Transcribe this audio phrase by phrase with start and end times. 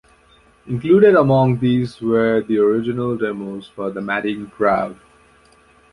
[0.65, 4.99] Included among these were the original demos for The Madding Crowd.